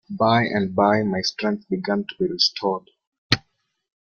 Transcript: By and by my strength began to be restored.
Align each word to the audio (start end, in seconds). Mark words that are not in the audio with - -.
By 0.09 0.45
and 0.45 0.73
by 0.73 1.03
my 1.03 1.21
strength 1.21 1.69
began 1.69 2.05
to 2.07 2.15
be 2.17 2.25
restored. 2.25 2.89